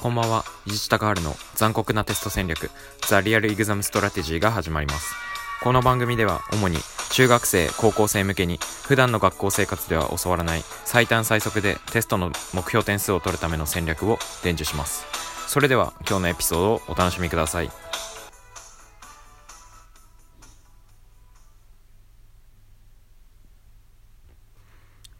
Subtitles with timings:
[0.00, 2.70] こんばんは、伊地高春の残酷なテスト戦略、
[3.06, 5.14] ザ・リアル・イグザム・ストラテジーが始まります。
[5.62, 6.78] この番組では主に
[7.10, 15.04] 中学生、高校生向けに普段の学校生活では教わらない最短最速でテストの目標点数を取るための戦略を伝授します。
[15.46, 17.70] それでは今日のエピソードをお楽しみください。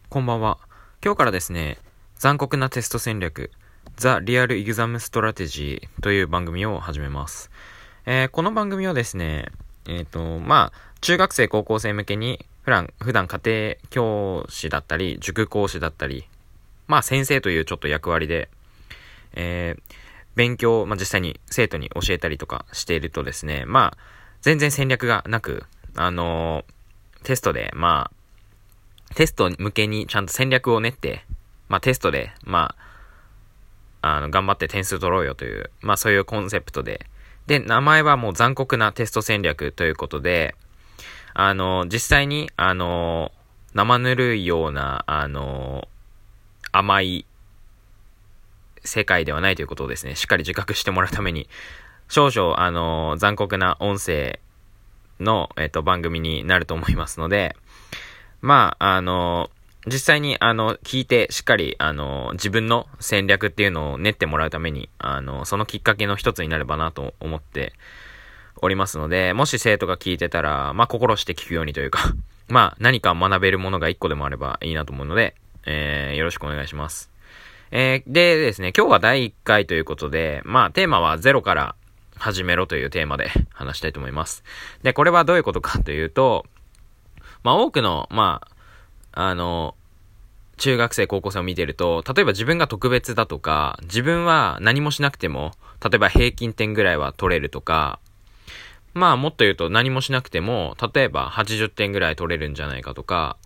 [0.09, 0.57] こんばんは。
[1.05, 1.77] 今日からですね、
[2.15, 3.51] 残酷なテスト戦略、
[3.95, 7.51] ザ・リアル・イグザム・ストラテジーという番組を始めます。
[8.05, 9.47] えー、この番組はですね、
[9.87, 16.27] えっ、ー、と、まあ、中学生、高校生向けに、普段、普段家庭教師だったり、塾講師だったり、
[16.87, 18.49] まあ、先生というちょっと役割で、
[19.33, 19.95] えー、
[20.35, 23.97] 勉強、まあ、実際に生徒に教えたりとかしているとですね、まあ、
[24.41, 26.65] 全然戦略がなく、あの、
[27.23, 31.25] テストで、まあ、テスト向けにちゃんと戦略を練って、
[31.69, 32.90] まあ、テストで、まあ、
[34.01, 37.05] あの、頑張って点数取ろうよという、まあそういうコンセプトで。
[37.47, 40.55] で、名前はもう残酷なテスト戦略ということで、
[41.33, 43.31] あの、実際に、あの、
[43.73, 45.87] 生ぬるいような、あの、
[46.71, 47.25] 甘い
[48.83, 51.47] 世界ではないということをですね、しっかり自覚してもらうために、
[52.09, 54.39] 少々、あの、残酷な音声
[55.19, 57.55] の、えっと、番組になると思いますので、
[58.41, 59.49] まあ、あの、
[59.87, 67.73] 実際に、あの、聞いて、しっかり、あの、自分の戦略っていうのを練ってもらうために、あの、そのきっかけの一つになればなと思って
[68.61, 72.13] おりますので、もし生徒が聞いてたら、まあ、心して聞くようにというか
[72.51, 77.09] まあ、何か学べるものが一個でもあればいいなと思うので、えー、よろしくお願いします。
[77.71, 81.75] えー、でですね、今日は第1回ということで、まあ、テーマはゼロから
[82.17, 84.43] 始めろというテーマで話したいと思います。
[84.83, 86.45] で、これはどういうことかというと、
[87.43, 88.50] まあ、多くの、まあ、
[89.11, 89.75] あの、
[90.57, 97.99] 中学生、高校生を見てると、例えば自分が特別だとか、自分は何もしなくても、例えば平均点ぐらいは取れるとか、
[98.93, 103.37] まあもっと言うと何もしなくても、例えば80点ぐらい取れるんじゃないかとか、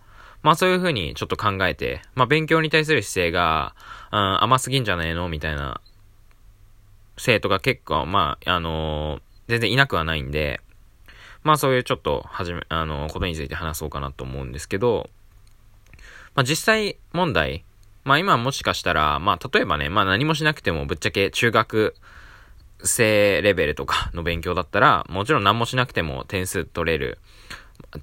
[0.42, 3.74] まあそういうふうにちょっと考えて、まあ勉強に対する姿勢が、
[4.12, 5.80] うん、甘すぎんじゃねえのみたいな
[7.16, 10.60] 生徒が結構、まあ、あのー、全然いなくはないんで、
[11.42, 15.08] まあそういうちょっとはじめ、あのー、ことについて話そうかなと思うんですけど、
[16.36, 17.64] まあ、実際問題、
[18.04, 21.94] まあ今もしかしたら、まあ例えばね、まあ何もしなくてもぶっちゃけ中学
[22.84, 27.18] 生レベルとかの勉強だったら、もちろん何もしなくても点数取れる。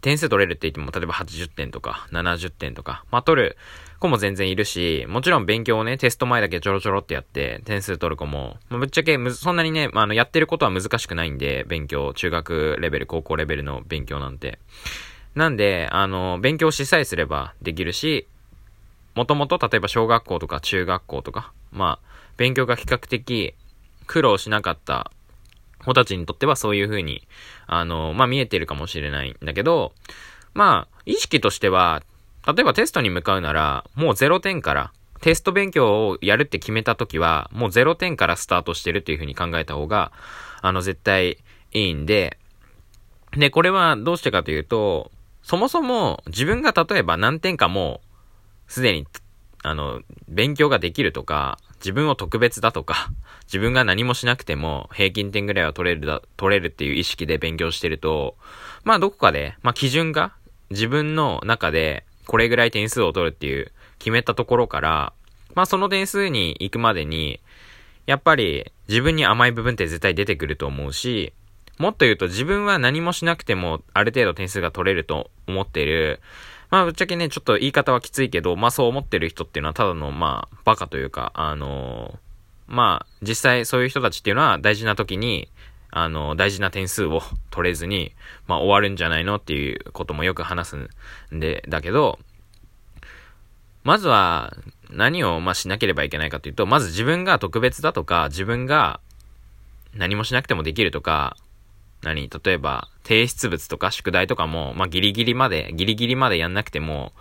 [0.02, 3.58] 点数取れるって言っても、例えば80点とか70点とか、まあ取る
[4.00, 14.58] 子も全然いるし、もちろん勉強をね、テスト前だけちょろちょろってやって点数取る子も、まあ、ぶっちゃけそんなにね、まあ、あの、やってることは難しくないんで、勉強、中学レベル、高校レベルの勉強なんて。
[15.36, 18.28] なんで、あの、勉強しさえすればできるし、
[19.16, 22.08] もともと例えば小学校とか中学校とか、まあ、
[22.38, 23.54] 勉強が比較的
[24.08, 25.12] 苦労しなかった
[25.84, 27.28] 子たちにとってはそういう風に、
[27.68, 29.94] あの、まあ見えてるかもしれないんだけど、
[30.54, 32.04] まあ、意識としては、
[32.48, 40.12] 例えばテストに向かうなら、もう0点から、テスト勉強をやるって決めた時は、もう0点からスタートしてるっていう風に考えた方が、
[40.62, 41.38] あの、絶対
[41.72, 42.38] いいんで、
[43.32, 45.12] で、これはどうしてかというと、
[45.44, 48.14] そもそも自分が例えば何点かもう
[48.68, 49.06] すでに、
[49.62, 53.12] あの、勉強ができるとか、自分を特別だとか、
[53.46, 58.36] 自分が何もしなくても平均点ぐらいは取れるだ、取れるっていう意識で勉強してると、
[58.84, 60.34] まあどこかで、まあ基準が
[60.70, 65.14] 自分の中でこれぐらい点数を取るっていう決めたところから、
[65.54, 67.40] まあその点数に行くまでに、
[68.06, 71.32] やっぱり自分に甘い部分って絶対出てくると思うし、
[71.78, 76.22] もっと言うと自分は何もしなくてもある程度点数が取れると思っている。
[76.70, 85.50] まあぶっちゃけね、ちょっと言い方はきついけど、まあそう思ってる人っていうのはただのまあバカというか、あのー、まあ実際そういう人たちっていうのは大事な時に、
[85.92, 88.14] あの、大事な点数を取れずに、
[88.48, 90.90] まあ終わるんじゃないのっていうこともよく話すん
[91.40, 92.18] で、だけど、
[93.84, 94.56] まずは
[94.90, 99.00] 何をまあしなければいけないかというと、まず自分が特別だとか、自分が
[99.94, 101.38] 何もしなくてもできるとか、
[102.04, 107.14] 何例えば、提出物とか宿題とかも、まあ、ギリギリまで、ギリギリまでやんなくても、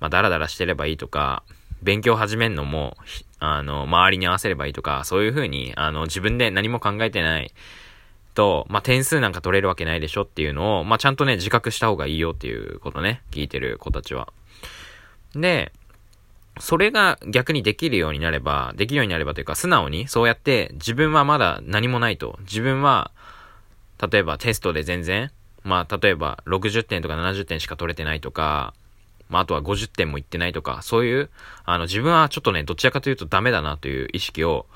[0.00, 1.42] まあ、ダラダラしてればいいとか、
[1.82, 2.96] 勉強始めんのも、
[3.38, 7.52] あの、周りに合わせればいいとか、そういう風に、あの、自分で何も考えてない
[8.34, 14.32] と、まあ、点数なんか取れるわけないでしょっていうのを、まあ、ちゃんとね、自覚した方がいいよっていうことね、聞いてる子たちは。
[15.34, 15.72] で、
[16.60, 22.38] それが逆にできるようになれば、できるようになればというか、素直に、そうやって自分はまだ何もないと。
[22.42, 23.10] 自分は、
[24.00, 25.30] 例えばテストで全然、
[25.62, 28.74] まあ、例えば60点とか70点しか取れてないとか、
[29.28, 31.30] まあ、あとは50点もいってないとか、そういう、
[31.64, 34.66] あの、自分はちょっとね、どちらかというとダメだなという意識を、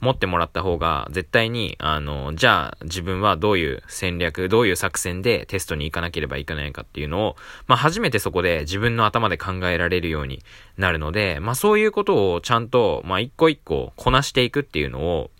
[0.00, 7.36] 持ってもらった方が、絶対に、あの、じゃあ自分はどういう戦略、どういう作戦でテストに行かなければいけないかっていうのを、
[7.66, 10.42] まあ初めてそこで自分の頭で考えられるように
[10.76, 15.30] なるので、まあそういうことをちゃんと、まあ一個一個こなしていくっていうのを、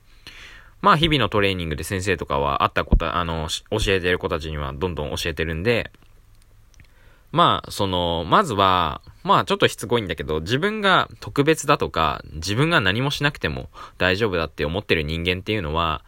[0.81, 5.91] まあ日々のトレーニングで先生とかはあったこと、あの、教えてる子たちにはどんどん教えてるんで、
[7.31, 16.03] まあ、その、まずは、まあちょっとしつこいんだけど、自分が特別だとか、自分が何もしなくても大丈夫だって思ってる人間っていうのは、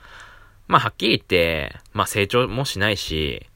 [0.68, 3.46] まあはっきり言って、まあ成長もしないし、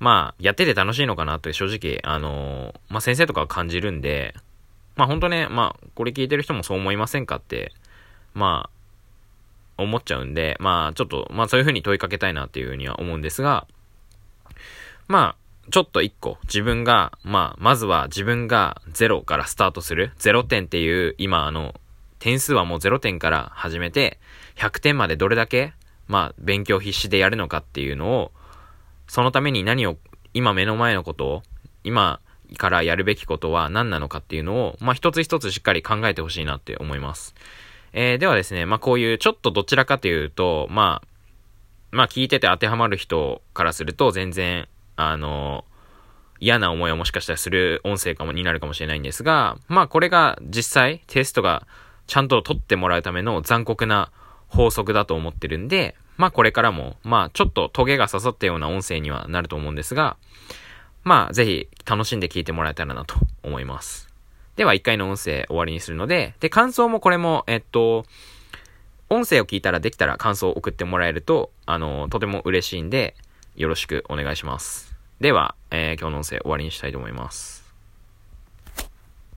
[0.00, 4.34] まあやってて楽しいのかなって正直、あのまあ先生とかは感じるんで、
[4.96, 7.72] まあ本当ね、まあこれ聞いてる人もそう思いませんかって、
[8.34, 8.70] まあ、
[9.82, 13.66] 思っちゃうんで、まあちょっと、まあそういうふうに問いかけたいなっていうふうには思うんですが、
[15.08, 20.12] まあ、ちょっと一個、自分が、まあ、まずは自分が0からスタートする。
[20.18, 21.74] 0点っていう、今あの、
[22.18, 24.18] 点数はもう0点から始めて、
[24.56, 25.74] 100点までどれだけ、
[26.08, 28.32] まあ、勉強必死でやるのかっていうのを、
[29.06, 29.98] そのために何を、
[30.34, 31.42] 今目の前のことを、
[31.84, 32.20] 今
[32.56, 37.34] からやるべきことは何なのかっていうのを、まあ、一つ一つしっかり考えてほしいなって思います。
[37.92, 41.08] えー、ではですね、まあ、こういうちょっとどちらかというと、まあ、
[41.90, 44.66] まあ、聞いてて当てはまる人からすると全然、
[44.96, 45.64] あの、
[46.42, 51.68] 嫌な思いをもしかしたらする音声かもになるかもしれないんですが、まあこれが実際テストが
[52.08, 54.10] ちゃんと取ってもらうための残酷な
[54.48, 60.16] 法則だと思ってるんで、まあこれからも、まあちょっとトゲが刺さったような音声にはなると思うんですが、
[61.04, 63.14] まあぜひ楽しんで聞いてもらえたらなと
[63.44, 64.11] 思います。
[64.56, 68.04] では一回の音声終わりにするので、で、感想もこれも、えっと、
[69.08, 73.14] 音声を聞いたらできたら感想を送ってもらえると、あの、とても嬉しいんで、
[73.56, 74.94] よろしくお願いします。
[75.20, 77.61] では、えー、今日の音声終わりにしたいと思います。